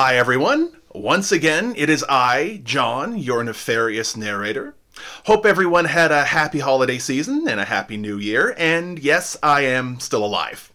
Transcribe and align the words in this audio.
Hi, 0.00 0.16
everyone. 0.16 0.76
Once 0.94 1.32
again, 1.32 1.74
it 1.76 1.90
is 1.90 2.04
I, 2.08 2.60
John, 2.62 3.18
your 3.18 3.42
nefarious 3.42 4.16
narrator. 4.16 4.76
Hope 5.24 5.44
everyone 5.44 5.86
had 5.86 6.12
a 6.12 6.22
happy 6.22 6.60
holiday 6.60 6.98
season 6.98 7.48
and 7.48 7.58
a 7.58 7.64
happy 7.64 7.96
new 7.96 8.16
year, 8.16 8.54
and 8.56 8.96
yes, 9.00 9.36
I 9.42 9.62
am 9.62 9.98
still 9.98 10.24
alive. 10.24 10.72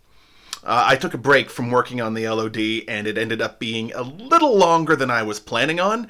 Uh, 0.62 0.84
I 0.88 0.98
took 0.98 1.14
a 1.14 1.18
break 1.18 1.50
from 1.50 1.72
working 1.72 2.02
on 2.02 2.16
the 2.16 2.28
LOD, 2.28 2.84
and 2.90 3.08
it 3.08 3.18
ended 3.18 3.42
up 3.42 3.60
being 3.60 3.94
a 3.94 4.02
little 4.02 4.58
longer 4.58 4.94
than 4.94 5.09
I 5.09 5.24
was 5.24 5.40
planning 5.40 5.80
on. 5.80 6.10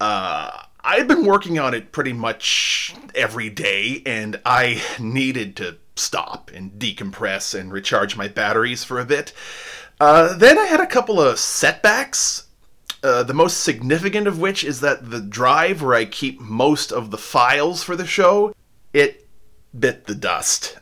Uh, 0.00 0.62
I've 0.82 1.08
been 1.08 1.26
working 1.26 1.58
on 1.58 1.74
it 1.74 1.92
pretty 1.92 2.14
much 2.14 2.94
every 3.14 3.50
day, 3.50 4.02
and 4.06 4.40
I 4.46 4.82
needed 4.98 5.56
to 5.56 5.76
stop 5.94 6.50
and 6.54 6.72
decompress 6.78 7.54
and 7.54 7.70
recharge 7.70 8.16
my 8.16 8.28
batteries 8.28 8.82
for 8.82 8.98
a 8.98 9.04
bit. 9.04 9.34
Uh, 10.00 10.36
then 10.36 10.58
I 10.58 10.64
had 10.64 10.80
a 10.80 10.86
couple 10.86 11.20
of 11.20 11.38
setbacks. 11.38 12.45
Uh, 13.06 13.22
the 13.22 13.32
most 13.32 13.62
significant 13.62 14.26
of 14.26 14.40
which 14.40 14.64
is 14.64 14.80
that 14.80 15.12
the 15.12 15.20
drive 15.20 15.80
where 15.80 15.94
I 15.94 16.06
keep 16.06 16.40
most 16.40 16.90
of 16.90 17.12
the 17.12 17.16
files 17.16 17.84
for 17.84 17.94
the 17.94 18.04
show, 18.04 18.52
it 18.92 19.28
bit 19.78 20.06
the 20.06 20.14
dust. 20.16 20.78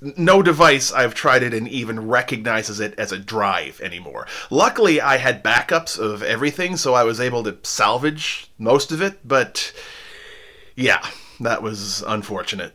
No 0.00 0.40
device 0.40 0.90
I've 0.90 1.14
tried 1.14 1.42
it 1.42 1.52
in 1.52 1.66
even 1.66 2.08
recognizes 2.08 2.80
it 2.80 2.98
as 2.98 3.12
a 3.12 3.18
drive 3.18 3.82
anymore. 3.82 4.26
Luckily, 4.48 4.98
I 4.98 5.18
had 5.18 5.44
backups 5.44 5.98
of 5.98 6.22
everything, 6.22 6.78
so 6.78 6.94
I 6.94 7.04
was 7.04 7.20
able 7.20 7.44
to 7.44 7.58
salvage 7.62 8.50
most 8.56 8.90
of 8.90 9.02
it, 9.02 9.28
but 9.28 9.70
yeah, 10.74 11.06
that 11.38 11.62
was 11.62 12.02
unfortunate. 12.06 12.72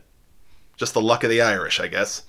Just 0.76 0.94
the 0.94 1.00
luck 1.00 1.24
of 1.24 1.30
the 1.30 1.42
Irish, 1.42 1.80
I 1.80 1.88
guess. 1.88 2.22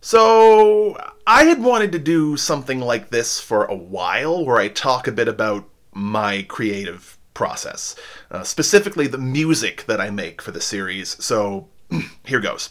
So, 0.00 0.96
I 1.26 1.44
had 1.44 1.62
wanted 1.62 1.92
to 1.92 1.98
do 1.98 2.36
something 2.38 2.80
like 2.80 3.10
this 3.10 3.38
for 3.38 3.66
a 3.66 3.76
while 3.76 4.44
where 4.44 4.56
I 4.56 4.68
talk 4.68 5.06
a 5.06 5.12
bit 5.12 5.28
about 5.28 5.69
my 6.00 6.42
creative 6.42 7.18
process, 7.34 7.94
uh, 8.30 8.42
specifically 8.42 9.06
the 9.06 9.18
music 9.18 9.84
that 9.86 10.00
I 10.00 10.10
make 10.10 10.42
for 10.42 10.50
the 10.50 10.60
series. 10.60 11.22
So, 11.22 11.68
here 12.24 12.40
goes. 12.40 12.70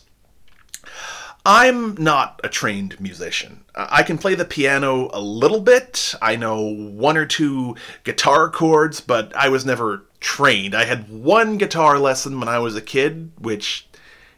I'm 1.45 1.95
not 1.95 2.41
a 2.43 2.49
trained 2.49 2.99
musician. 2.99 3.63
I 3.73 4.03
can 4.03 4.17
play 4.17 4.35
the 4.35 4.43
piano 4.43 5.09
a 5.13 5.21
little 5.21 5.61
bit. 5.61 6.13
I 6.21 6.35
know 6.35 6.61
one 6.61 7.15
or 7.15 7.25
two 7.25 7.75
guitar 8.03 8.49
chords, 8.49 8.99
but 8.99 9.33
I 9.35 9.47
was 9.47 9.65
never 9.65 10.05
trained. 10.19 10.75
I 10.75 10.83
had 10.83 11.09
one 11.09 11.57
guitar 11.57 11.97
lesson 11.97 12.39
when 12.39 12.49
I 12.49 12.59
was 12.59 12.75
a 12.75 12.81
kid, 12.81 13.31
which 13.39 13.87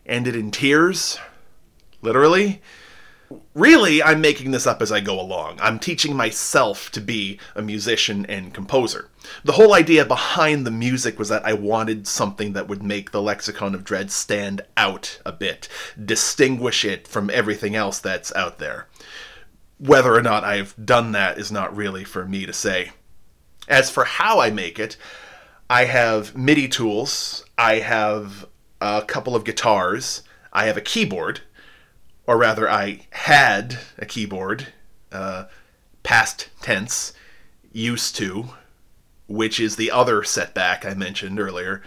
ended 0.06 0.36
in 0.36 0.52
tears, 0.52 1.18
literally 2.02 2.62
really, 3.54 4.02
I'm 4.02 4.22
making 4.22 4.52
this 4.52 4.68
up 4.68 4.82
as 4.82 4.92
I 4.92 5.00
go 5.00 5.20
along. 5.20 5.60
I'm 5.62 5.80
teaching 5.80 6.16
myself 6.16 6.92
to 6.92 7.02
be 7.02 7.40
a 7.56 7.62
musician 7.62 8.26
and 8.28 8.54
composer. 8.54 9.10
The 9.44 9.54
whole 9.54 9.74
idea 9.74 10.06
behind 10.06 10.66
the 10.66 10.72
music 10.72 11.20
was 11.20 11.30
that 11.30 11.46
I 11.46 11.54
wanted 11.54 12.08
something 12.08 12.54
that 12.54 12.68
would 12.68 12.84
make 12.84 13.12
the 13.12 13.22
Lexicon 13.22 13.76
of 13.76 13.84
Dread 13.84 14.12
stand 14.12 14.62
out 14.78 15.20
a 15.26 15.32
bit, 15.32 15.68
distinguish 16.04 16.86
it 16.86 17.08
from 17.08 17.30
everything 17.30 17.76
else 17.76 18.00
that's 18.00 18.34
out 18.36 18.60
there. 18.60 18.88
Whether 19.78 20.16
or 20.16 20.22
not 20.22 20.44
I've 20.44 20.76
done 20.84 21.12
that 21.12 21.38
is 21.38 21.52
not 21.52 21.76
really 21.76 22.04
for 22.04 22.26
me 22.26 22.46
to 22.46 22.54
say. 22.54 22.92
As 23.68 23.90
for 23.90 24.06
how 24.06 24.40
I 24.40 24.50
make 24.52 24.80
it, 24.80 24.98
I 25.70 25.86
have 25.86 26.36
MIDI 26.36 26.68
tools, 26.68 27.46
I 27.58 27.76
have 27.76 28.46
a 28.82 29.04
couple 29.04 29.36
of 29.36 29.46
guitars, 29.46 30.24
I 30.52 30.66
have 30.66 30.78
a 30.78 30.82
keyboard, 30.82 31.42
or 32.28 32.38
rather, 32.38 32.70
I 32.70 33.02
had 33.12 33.80
a 33.98 34.06
keyboard, 34.06 34.68
uh, 35.12 35.46
past 36.04 36.50
tense, 36.62 37.14
used 37.72 38.16
to, 38.18 38.50
which 39.28 39.60
is 39.60 39.76
the 39.76 39.92
other 39.92 40.24
setback 40.24 40.86
I 40.86 40.94
mentioned 40.94 41.40
earlier. 41.40 41.82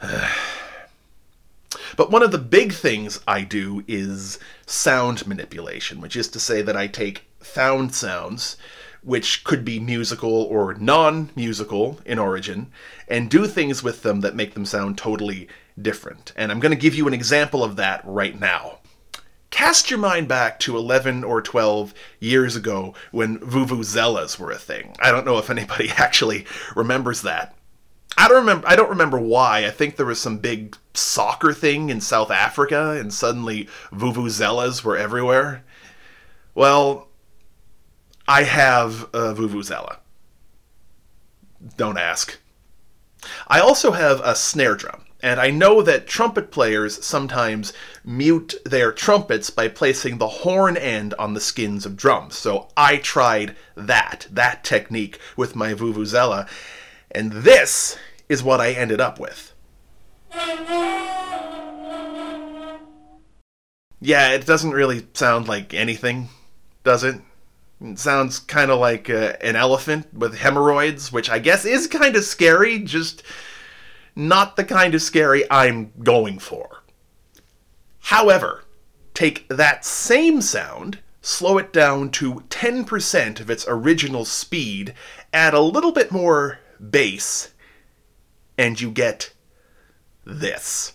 but 1.96 2.10
one 2.10 2.22
of 2.22 2.32
the 2.32 2.38
big 2.38 2.72
things 2.72 3.20
I 3.26 3.42
do 3.42 3.84
is 3.86 4.38
sound 4.66 5.26
manipulation, 5.26 6.00
which 6.00 6.16
is 6.16 6.28
to 6.28 6.40
say 6.40 6.62
that 6.62 6.76
I 6.76 6.86
take 6.86 7.26
found 7.40 7.94
sounds, 7.94 8.56
which 9.02 9.44
could 9.44 9.64
be 9.64 9.80
musical 9.80 10.42
or 10.44 10.74
non 10.74 11.30
musical 11.36 12.00
in 12.04 12.18
origin, 12.18 12.72
and 13.08 13.30
do 13.30 13.46
things 13.46 13.82
with 13.82 14.02
them 14.02 14.20
that 14.20 14.34
make 14.34 14.54
them 14.54 14.66
sound 14.66 14.96
totally 14.96 15.48
different. 15.80 16.32
And 16.36 16.50
I'm 16.50 16.60
going 16.60 16.74
to 16.74 16.76
give 16.76 16.94
you 16.94 17.06
an 17.06 17.14
example 17.14 17.64
of 17.64 17.76
that 17.76 18.02
right 18.04 18.38
now 18.38 18.79
cast 19.50 19.90
your 19.90 19.98
mind 19.98 20.28
back 20.28 20.58
to 20.60 20.76
11 20.76 21.24
or 21.24 21.42
12 21.42 21.92
years 22.18 22.56
ago 22.56 22.94
when 23.10 23.38
vuvuzelas 23.38 24.38
were 24.38 24.50
a 24.50 24.58
thing. 24.58 24.94
I 25.00 25.10
don't 25.10 25.26
know 25.26 25.38
if 25.38 25.50
anybody 25.50 25.90
actually 25.96 26.46
remembers 26.74 27.22
that. 27.22 27.54
I 28.16 28.28
don't 28.28 28.38
remember 28.38 28.68
I 28.68 28.76
don't 28.76 28.90
remember 28.90 29.18
why. 29.18 29.66
I 29.66 29.70
think 29.70 29.96
there 29.96 30.06
was 30.06 30.20
some 30.20 30.38
big 30.38 30.76
soccer 30.94 31.52
thing 31.52 31.90
in 31.90 32.00
South 32.00 32.30
Africa 32.30 32.90
and 32.92 33.12
suddenly 33.12 33.68
vuvuzelas 33.92 34.82
were 34.82 34.96
everywhere. 34.96 35.64
Well, 36.54 37.08
I 38.26 38.42
have 38.44 39.04
a 39.14 39.34
vuvuzela. 39.34 39.98
Don't 41.76 41.98
ask. 41.98 42.38
I 43.48 43.60
also 43.60 43.92
have 43.92 44.20
a 44.20 44.34
snare 44.34 44.74
drum. 44.74 45.04
And 45.22 45.38
I 45.38 45.50
know 45.50 45.82
that 45.82 46.06
trumpet 46.06 46.50
players 46.50 47.04
sometimes 47.04 47.72
mute 48.04 48.54
their 48.64 48.90
trumpets 48.90 49.50
by 49.50 49.68
placing 49.68 50.18
the 50.18 50.28
horn 50.28 50.76
end 50.76 51.14
on 51.14 51.34
the 51.34 51.40
skins 51.40 51.84
of 51.84 51.96
drums. 51.96 52.36
So 52.36 52.68
I 52.76 52.96
tried 52.96 53.54
that, 53.74 54.26
that 54.30 54.64
technique 54.64 55.18
with 55.36 55.54
my 55.54 55.74
Vuvuzela, 55.74 56.48
and 57.10 57.32
this 57.32 57.98
is 58.28 58.42
what 58.42 58.60
I 58.60 58.72
ended 58.72 59.00
up 59.00 59.18
with. 59.20 59.52
Yeah, 64.00 64.30
it 64.30 64.46
doesn't 64.46 64.70
really 64.70 65.06
sound 65.12 65.48
like 65.48 65.74
anything, 65.74 66.28
does 66.84 67.04
it? 67.04 67.16
It 67.82 67.98
sounds 67.98 68.38
kind 68.38 68.70
of 68.70 68.78
like 68.78 69.10
uh, 69.10 69.34
an 69.42 69.56
elephant 69.56 70.12
with 70.14 70.38
hemorrhoids, 70.38 71.12
which 71.12 71.28
I 71.28 71.38
guess 71.38 71.64
is 71.64 71.86
kind 71.86 72.16
of 72.16 72.24
scary, 72.24 72.78
just 72.78 73.22
not 74.28 74.56
the 74.56 74.64
kind 74.64 74.94
of 74.94 75.02
scary 75.02 75.44
I'm 75.50 75.92
going 76.02 76.38
for. 76.38 76.82
However, 78.00 78.64
take 79.14 79.48
that 79.48 79.84
same 79.84 80.40
sound, 80.42 80.98
slow 81.22 81.58
it 81.58 81.72
down 81.72 82.10
to 82.10 82.44
10% 82.48 83.40
of 83.40 83.50
its 83.50 83.64
original 83.66 84.24
speed, 84.24 84.94
add 85.32 85.54
a 85.54 85.60
little 85.60 85.92
bit 85.92 86.12
more 86.12 86.58
bass, 86.90 87.52
and 88.58 88.80
you 88.80 88.90
get 88.90 89.32
this. 90.24 90.92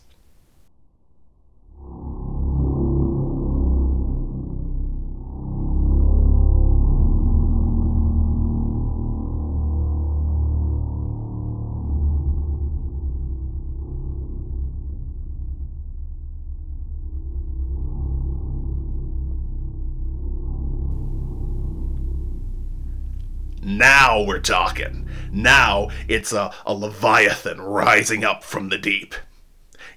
Now 23.66 24.22
we're 24.22 24.42
talking. 24.42 25.10
Now 25.32 25.90
it's 26.08 26.32
a, 26.32 26.54
a 26.68 26.74
Leviathan 26.76 27.60
rising 27.60 28.24
up 28.24 28.44
from 28.44 28.70
the 28.70 28.78
deep. 28.78 29.16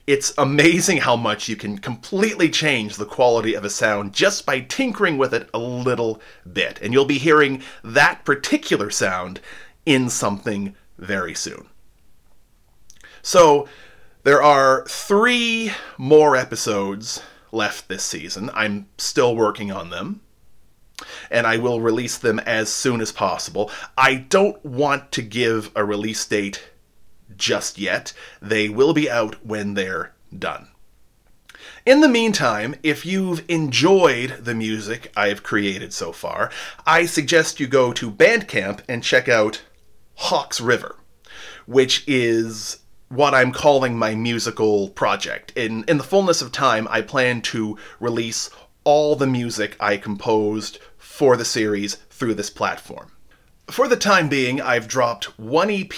It's 0.07 0.33
amazing 0.39 0.99
how 0.99 1.17
much 1.17 1.51
you 1.51 1.57
can 1.57 1.77
completely 1.77 2.49
change 2.49 2.97
the 2.97 3.05
quality 3.05 3.53
of 3.53 3.67
a 3.67 3.71
sound 3.71 4.15
just 4.15 4.47
by 4.47 4.61
tinkering 4.61 5.19
with 5.19 5.35
it 5.35 5.51
a 5.53 5.59
little 5.59 6.19
bit. 6.51 6.81
And 6.81 6.95
you'll 6.95 7.05
be 7.05 7.19
hearing 7.19 7.63
that 7.85 8.25
particular 8.25 8.91
sound 8.91 9.39
in 9.85 10.09
something 10.09 10.75
very 10.97 11.35
soon. 11.35 11.69
So, 13.21 13.69
there 14.23 14.43
are 14.43 14.87
three 14.89 15.73
more 15.99 16.37
episodes 16.37 17.21
left 17.53 17.89
this 17.89 18.03
season. 18.03 18.49
I'm 18.55 18.89
still 18.97 19.37
working 19.37 19.71
on 19.71 19.91
them 19.91 20.23
and 21.31 21.47
I 21.47 21.57
will 21.59 21.81
release 21.81 22.19
them 22.19 22.39
as 22.41 22.69
soon 22.69 23.01
as 23.01 23.13
possible. 23.13 23.71
I 23.97 24.15
don't 24.15 24.65
want 24.65 25.13
to 25.13 25.23
give 25.23 25.71
a 25.75 25.85
release 25.85 26.25
date 26.27 26.69
just 27.37 27.79
yet. 27.79 28.13
They 28.43 28.69
will 28.69 28.93
be 28.93 29.11
out 29.11 29.45
when 29.45 29.75
they're 29.75 30.15
done. 30.37 30.69
In 31.87 32.01
the 32.01 32.09
meantime, 32.09 32.75
if 32.83 33.07
you've 33.07 33.45
enjoyed 33.49 34.45
the 34.45 34.55
music 34.55 35.11
I've 35.17 35.43
created 35.43 35.93
so 35.93 36.13
far, 36.13 36.51
I 36.87 37.07
suggest 37.07 37.61
you 37.61 37.67
go 37.67 37.93
to 37.95 38.11
Bandcamp 38.11 38.81
and 38.89 39.03
check 39.03 39.29
out 39.29 39.63
Hawkes 40.15 40.61
River, 40.61 40.97
which 41.67 42.05
is 42.07 42.81
what 43.09 43.35
I'm 43.35 43.53
calling 43.53 43.97
my 43.97 44.15
musical 44.15 44.91
project. 44.91 45.53
In 45.57 45.85
in 45.89 45.97
the 45.97 46.05
fullness 46.05 46.43
of 46.43 46.53
time, 46.53 46.87
I 46.91 47.01
plan 47.01 47.41
to 47.43 47.79
release 48.01 48.51
all 48.85 49.17
the 49.17 49.27
music 49.27 49.77
I 49.81 49.97
composed 49.97 50.79
for 51.19 51.37
the 51.37 51.45
series 51.45 51.97
through 52.11 52.33
this 52.33 52.49
platform. 52.49 53.11
For 53.69 53.89
the 53.89 53.97
time 53.97 54.29
being, 54.29 54.61
I've 54.61 54.87
dropped 54.87 55.37
one 55.37 55.69
EP 55.69 55.91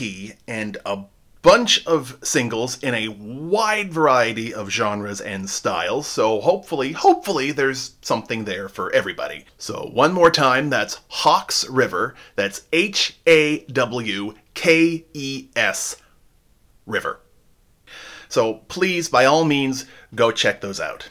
and 0.49 0.79
a 0.87 1.05
bunch 1.43 1.87
of 1.87 2.17
singles 2.23 2.83
in 2.83 2.95
a 2.95 3.09
wide 3.09 3.93
variety 3.93 4.55
of 4.55 4.71
genres 4.71 5.21
and 5.21 5.51
styles, 5.51 6.07
so 6.07 6.41
hopefully, 6.41 6.93
hopefully 6.93 7.53
there's 7.53 7.97
something 8.01 8.47
there 8.47 8.67
for 8.67 8.91
everybody. 8.95 9.45
So 9.59 9.91
one 9.93 10.15
more 10.15 10.31
time, 10.31 10.71
that's 10.71 11.01
Hawkes 11.09 11.69
River, 11.69 12.15
that's 12.35 12.63
H 12.73 13.19
A 13.27 13.65
W 13.65 14.33
K 14.55 15.05
E 15.13 15.49
S 15.55 15.97
River. 16.87 17.21
So 18.31 18.55
please, 18.69 19.11
by 19.11 19.27
all 19.27 19.45
means, 19.45 19.85
go 20.15 20.33
check 20.33 20.63
those 20.63 20.81
out. 20.81 21.11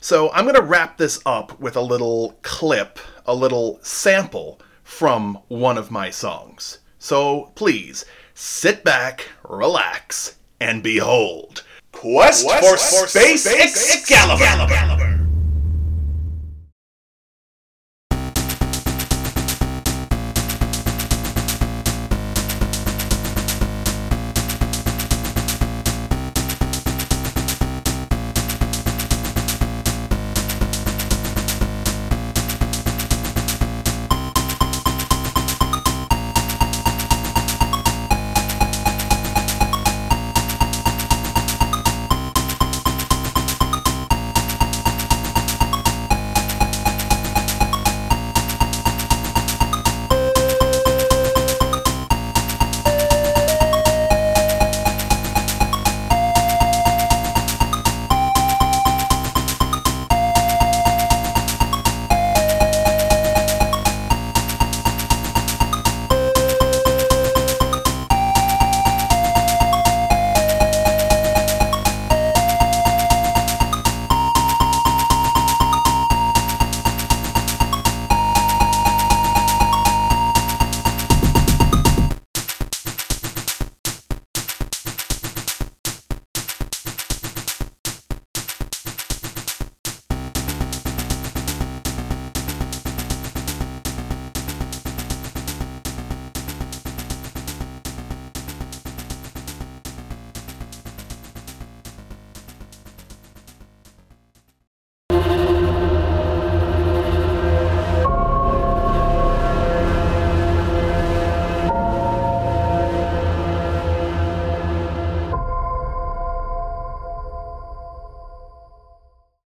So 0.00 0.30
I'm 0.32 0.44
going 0.44 0.56
to 0.56 0.62
wrap 0.62 0.98
this 0.98 1.20
up 1.26 1.58
with 1.60 1.76
a 1.76 1.80
little 1.80 2.38
clip, 2.42 2.98
a 3.26 3.34
little 3.34 3.78
sample 3.82 4.60
from 4.82 5.38
one 5.48 5.78
of 5.78 5.90
my 5.90 6.10
songs. 6.10 6.78
So 6.98 7.52
please, 7.54 8.04
sit 8.34 8.84
back, 8.84 9.28
relax, 9.48 10.36
and 10.60 10.82
behold. 10.82 11.64
Quest, 11.92 12.46
Quest 12.46 12.64
for, 12.64 12.76
for, 12.76 13.08
Space, 13.08 13.44
Space 13.44 13.96
Excalibur. 13.96 14.44
Excalibur. 14.44 15.15